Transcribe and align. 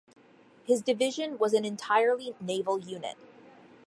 His 0.65 0.81
division 0.81 1.37
was 1.37 1.53
an 1.53 1.63
entirely 1.63 2.33
naval 2.41 2.79
unit. 2.79 3.17